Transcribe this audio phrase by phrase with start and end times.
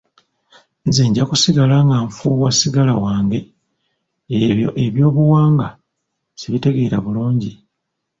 [0.87, 3.39] Nze nja kusigala nga nfuuwa ssigala wange,
[4.43, 5.67] ebyo eby'obuwanga
[6.39, 7.51] sibitegeera bulungi.